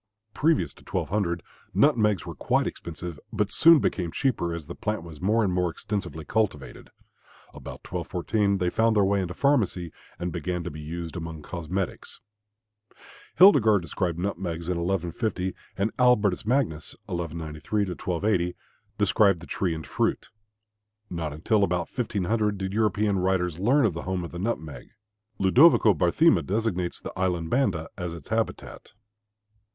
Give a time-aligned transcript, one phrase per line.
[0.33, 1.43] Previous to 1200
[1.75, 5.69] nutmegs were quite expensive, but soon became cheaper as the plant was more and more
[5.69, 6.89] extensively cultivated.
[7.53, 12.19] About 1214 they found their way into pharmacy and began to be used among cosmetics.
[13.35, 18.55] Hildegard described nutmegs in 1150, and Albertus Magnus (1193 1280)
[18.97, 20.29] described the tree and fruit.
[21.11, 24.93] Not until about 1500 did European writers learn the home of the nutmeg.
[25.37, 28.93] Ludovico Barthema designates the island Banda as its habitat.